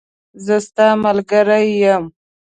[0.45, 2.03] زه ستاملګری یم